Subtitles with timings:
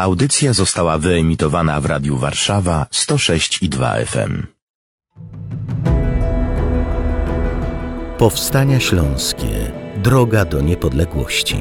[0.00, 4.46] Audycja została wyemitowana w Radiu Warszawa 106 i 2 FM.
[8.18, 9.72] Powstania Śląskie.
[9.96, 11.56] Droga do niepodległości.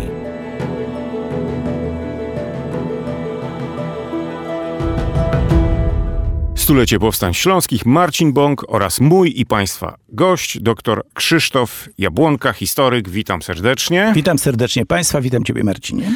[6.56, 13.10] Stulecie Powstań Śląskich, Marcin Bąk oraz mój i Państwa gość, dr Krzysztof Jabłonka, historyk.
[13.10, 14.12] Witam serdecznie.
[14.16, 16.16] Witam serdecznie Państwa, witam Ciebie Marcinie.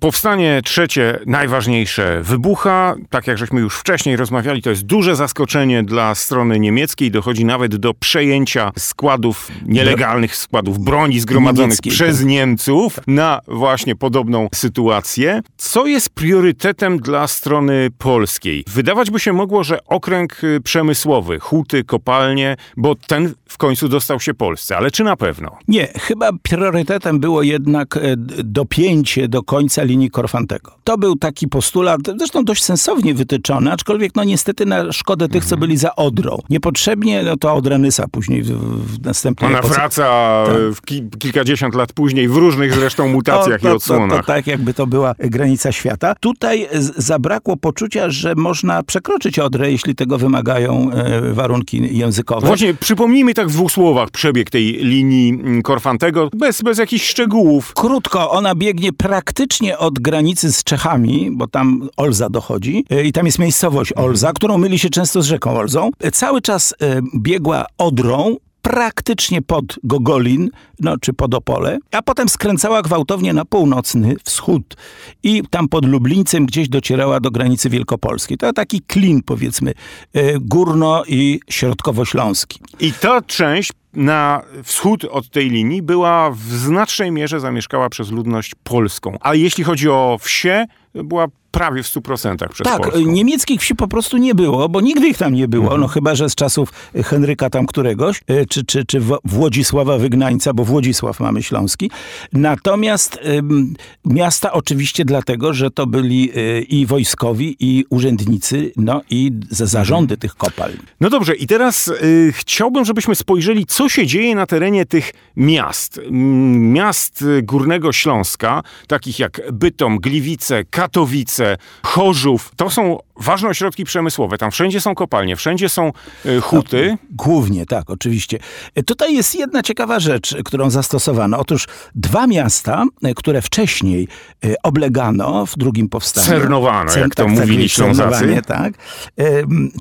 [0.00, 2.94] Powstanie trzecie, najważniejsze, wybucha.
[3.10, 7.10] Tak jak żeśmy już wcześniej rozmawiali, to jest duże zaskoczenie dla strony niemieckiej.
[7.10, 12.26] Dochodzi nawet do przejęcia składów, nielegalnych składów broni zgromadzonych Niemieckiej, przez tak.
[12.26, 15.40] Niemców na właśnie podobną sytuację.
[15.56, 18.64] Co jest priorytetem dla strony polskiej?
[18.66, 24.20] Wydawać by się mogło, że okręg y, przemysłowy, huty, kopalnie, bo ten w końcu dostał
[24.20, 24.76] się Polsce.
[24.76, 25.58] Ale czy na pewno?
[25.68, 28.00] Nie, chyba priorytetem było jednak e,
[28.44, 30.72] dopięcie do końca linii Korfantego.
[30.84, 35.56] To był taki postulat, zresztą dość sensownie wytyczony, aczkolwiek no niestety na szkodę tych, co
[35.56, 36.38] byli za Odrą.
[36.50, 38.48] Niepotrzebnie, no to Odra Nysa później w,
[38.86, 39.74] w następnej Ona epoce.
[39.74, 40.04] wraca
[40.48, 44.10] e, w ki kilkadziesiąt lat później w różnych zresztą mutacjach to, i to, odsłonach.
[44.10, 46.14] To, to tak, jakby to była granica świata.
[46.20, 52.46] Tutaj z- zabrakło poczucia, że można przekroczyć Odrę, jeśli tego wymagają e, warunki językowe.
[52.46, 57.72] Właśnie przypomnijmy tak w dwóch słowach przebieg tej linii mm, Korfantego, bez, bez jakichś szczegółów.
[57.74, 63.26] Krótko, ona biegnie praktycznie od granicy z Czechami, bo tam Olza dochodzi e, i tam
[63.26, 65.90] jest miejscowość Olza, którą myli się często z rzeką Olzą.
[66.00, 72.28] E, Cały czas e, biegła Odrą, praktycznie pod Gogolin, no czy pod Opole, a potem
[72.28, 74.76] skręcała gwałtownie na północny wschód
[75.22, 78.38] i tam pod Lublińcem gdzieś docierała do granicy wielkopolskiej.
[78.38, 79.74] To taki klin powiedzmy
[80.14, 82.60] e, górno- i środkowośląski.
[82.80, 88.52] I ta część na wschód od tej linii była w znacznej mierze zamieszkała przez ludność
[88.64, 89.16] polską.
[89.20, 91.26] A jeśli chodzi o wsie, była
[91.58, 93.00] prawie w 100% przez Tak, polską.
[93.00, 95.80] niemieckich wsi po prostu nie było, bo nigdy ich tam nie było, Mhm.
[95.80, 96.72] no chyba, że z czasów
[97.04, 101.90] Henryka tam któregoś, e, czy, czy, czy Włodzisława Wygnańca, bo Włodzisław mamy śląski.
[102.32, 103.74] Natomiast ym,
[104.04, 110.16] miasta oczywiście dlatego, że to byli y, i wojskowi, i urzędnicy, no i za zarządy
[110.16, 110.76] tych kopalń.
[111.00, 116.00] No dobrze, i teraz y, chciałbym, żebyśmy spojrzeli, co się dzieje na terenie tych miast.
[116.10, 121.47] Miast y, Górnego Śląska, takich jak Bytom, Gliwice, Katowice,
[121.82, 122.50] Chorzów.
[122.56, 124.38] To są ważne ośrodki przemysłowe.
[124.38, 125.92] Tam wszędzie są kopalnie, wszędzie są
[126.26, 126.98] y, huty.
[127.10, 128.38] Głównie, tak, oczywiście.
[128.74, 131.38] E, Tutaj jest jedna ciekawa rzecz, którą zastosowano.
[131.38, 134.08] Otóż dwa miasta, e, które wcześniej
[134.44, 136.26] e, oblegano w drugim powstaniu.
[136.26, 138.42] Cernowano, jak to mówili Ślązacy.
[138.46, 138.74] tak.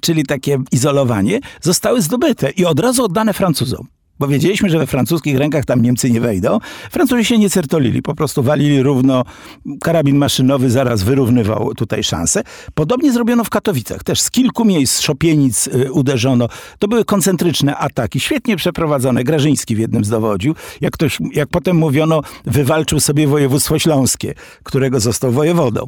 [0.01, 3.87] Czyli takie izolowanie, zostały zdobyte i od razu oddane Francuzom.
[4.19, 6.59] Bo wiedzieliśmy, że we francuskich rękach tam Niemcy nie wejdą.
[6.91, 9.23] Francuzi się nie certolili, po prostu walili równo.
[9.81, 12.43] Karabin maszynowy zaraz wyrównywał tutaj szanse.
[12.73, 14.03] Podobnie zrobiono w Katowicach.
[14.03, 16.47] Też z kilku miejsc szopienic y, uderzono.
[16.79, 19.23] To były koncentryczne ataki, świetnie przeprowadzone.
[19.23, 20.55] Grażyński w jednym z dowodził.
[20.81, 25.87] Jak, ktoś, jak potem mówiono, wywalczył sobie województwo śląskie, którego został wojewodą.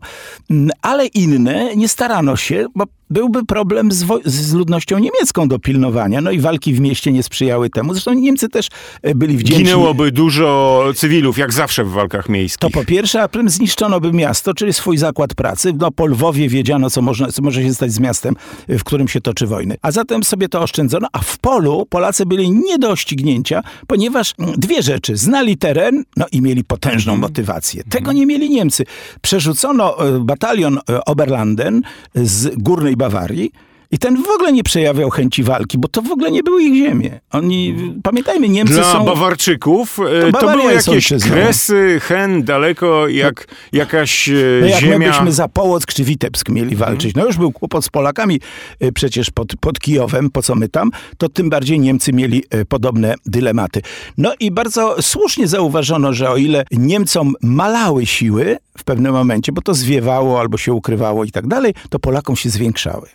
[0.49, 6.21] Mm, Ale inne nie starano się, bo byłby problem z, z ludnością niemiecką do pilnowania.
[6.21, 7.93] No i walki w mieście nie sprzyjały temu.
[7.93, 8.67] Zresztą Niemcy też
[9.01, 9.65] e, byli wdzięczni.
[9.65, 12.59] Ginęłoby dużo cywilów, jak zawsze w walkach miejskich.
[12.59, 15.73] To po pierwsze, a potem zniszczono by miasto, czyli swój zakład pracy.
[15.79, 18.35] No, po Lwowie wiedziano, co, można, co może się stać z miastem,
[18.67, 19.75] w którym się toczy wojny.
[19.81, 24.53] A zatem sobie to oszczędzono, a w polu Polacy byli nie do ścignięcia, ponieważ mm,
[24.57, 25.17] dwie rzeczy.
[25.17, 27.83] Znali teren, no i mieli potężną motywację.
[27.89, 28.83] Tego nie mieli Niemcy.
[29.21, 31.81] Przerzucono e, batalion e, Oberlanden
[32.15, 33.51] z Górnej Bawarii,
[33.91, 36.75] i ten w ogóle nie przejawiał chęci walki, bo to w ogóle nie były ich
[36.85, 37.19] ziemie.
[37.31, 39.05] Oni, pamiętajmy, Niemcy Dla są...
[39.05, 41.31] Bawarczyków e, to, Bawaria były jakieś ojczyzną.
[41.31, 44.97] kresy, hen, daleko, jak jakaś e, No jak ziemia.
[44.97, 47.15] my byśmy za Połock czy Witebsk mieli walczyć.
[47.15, 48.39] No już był kłopot z Polakami
[48.83, 53.15] y, przecież pod, pod Kijowem, po co my tam, to tym bardziej Niemcy mieli podobne
[53.25, 53.81] dylematy.
[54.17, 59.61] No i bardzo słusznie zauważono, że o ile Niemcom malały siły w pewnym momencie, bo
[59.61, 63.07] to zwiewało albo się ukrywało i tak dalej, to Polakom się zwiększały.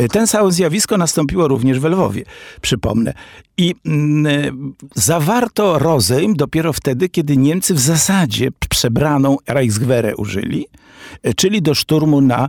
[0.00, 2.24] Y, Ten samo zjawisko nastąpiło również w Lwowie,
[2.60, 3.12] przypomnę.
[3.56, 10.66] I mm, zawarto rozejm dopiero wtedy, kiedy Niemcy w zasadzie przebraną Reichswehrę użyli,
[11.26, 12.48] y, czyli do szturmu na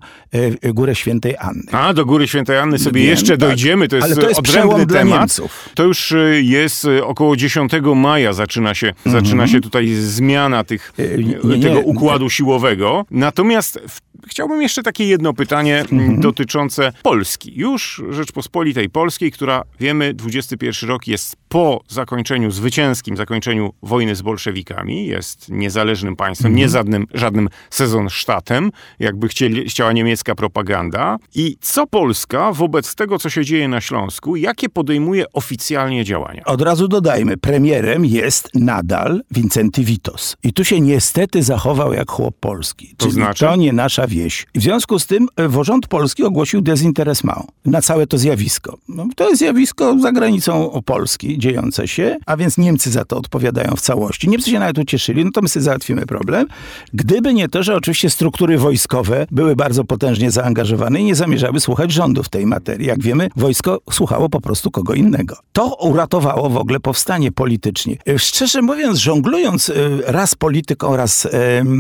[0.73, 1.63] Górę Świętej Anny.
[1.71, 3.39] A, do Góry Świętej Anny sobie Wiem, jeszcze tak.
[3.39, 5.37] dojdziemy, to jest, Ale to jest odrębny temat.
[5.75, 11.63] To już jest około 10 maja zaczyna się, zaczyna się tutaj zmiana tych, nie, nie.
[11.63, 13.05] tego układu siłowego.
[13.11, 17.53] Natomiast w, Chciałbym jeszcze takie jedno pytanie mm, dotyczące Polski.
[17.55, 25.07] Już Rzeczpospolitej Polskiej, która wiemy, 21 rok jest po zakończeniu, zwycięskim zakończeniu wojny z bolszewikami,
[25.07, 31.17] jest niezależnym państwem, nie żadnym, żadnym sezonsztatem, jakby chcieli, chciała niemiecka propaganda.
[31.35, 36.43] I co Polska wobec tego, co się dzieje na Śląsku, jakie podejmuje oficjalnie działania?
[36.45, 40.37] Od razu dodajmy, premierem jest nadal Wincenty Witos.
[40.43, 42.95] I tu się niestety zachował jak chłop polski.
[42.97, 43.45] To Czyli znaczy?
[43.45, 44.45] to nie nasza wieś.
[44.55, 48.77] W związku z tym e, Worząd Polski ogłosił dezinteresment na całe to zjawisko.
[48.89, 53.71] No, to jest zjawisko za granicą Polski dziejące się, a więc Niemcy za to odpowiadają
[53.77, 54.29] w całości.
[54.29, 56.47] Niemcy się nawet ucieszyli, no to my sobie załatwimy problem.
[56.93, 61.91] Gdyby nie to, że oczywiście struktury wojskowe były bardzo potężnie zaangażowane i nie zamierzały słuchać
[61.91, 62.87] rządu w tej materii.
[62.87, 65.35] Jak wiemy, wojsko słuchało po prostu kogo innego.
[65.53, 67.97] To uratowało w ogóle powstanie politycznie.
[68.07, 69.73] E, Szczerze mówiąc, żonglując e,
[70.05, 71.27] raz polityką, raz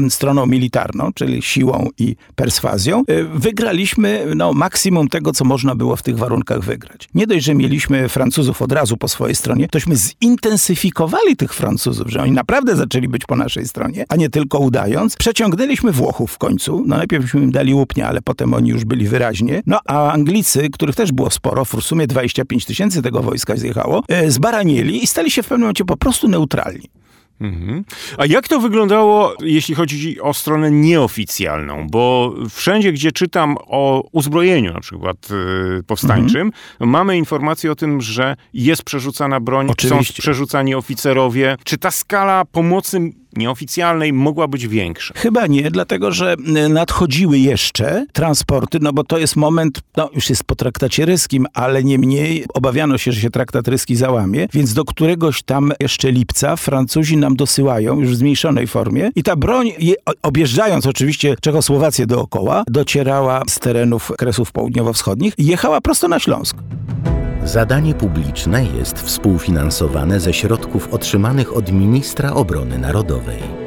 [0.09, 6.03] stroną militarną, czyli siłą i perswazją, e, wygraliśmy no, maksimum tego, co można było w
[6.03, 7.09] tych warunkach wygrać.
[7.13, 12.21] Nie dość, że mieliśmy Francuzów od razu po swojej stronie, tośmy zintensyfikowali tych Francuzów, że
[12.21, 15.15] oni naprawdę zaczęli być po naszej stronie, a nie tylko udając.
[15.15, 16.83] Przeciągnęliśmy Włochów w końcu.
[16.85, 19.61] No najpierwśmy im dali łupnia, ale potem oni już byli wyraźnie.
[19.65, 24.31] No a Anglicy, których też było sporo, w sumie 25 tysięcy tego wojska zjechało, e,
[24.31, 26.89] zbaranieli i stali się w pewnym momencie po prostu neutralni.
[27.41, 27.83] Mhm.
[28.17, 31.87] A jak to wyglądało, jeśli chodzi o stronę nieoficjalną?
[31.91, 35.17] Bo wszędzie, gdzie czytam o uzbrojeniu, na przykład
[35.79, 40.13] y, powstańczym, mamy informacje o tym, że jest przerzucana broń, Oczywiście.
[40.13, 41.57] są przerzucani oficerowie.
[41.63, 45.13] Czy ta skala pomocy nieoficjalnej mogła być większa?
[45.17, 46.35] Chyba nie, dlatego że
[46.65, 51.47] y, nadchodziły jeszcze transporty, no bo to jest moment, no już jest po traktacie ryskim,
[51.53, 56.55] ale niemniej obawiano się, że się traktat ryski załamie, więc do któregoś tam jeszcze lipca
[56.55, 59.71] Francuzi nam dosyłają już w zmniejszonej formie i ta broń,
[60.21, 66.57] objeżdżając oczywiście Czechosłowację dookoła, docierała z terenów kresów południowo-wschodnich i jechała prosto na Śląsk.
[67.47, 73.66] Zadanie publiczne jest współfinansowane ze środków otrzymanych od ministra obrony narodowej.